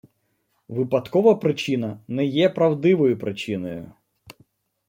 Випадкова 0.67 1.35
причина 1.35 1.99
не 2.07 2.25
є 2.25 2.49
правдивою 2.49 3.17
причиною. 3.17 3.91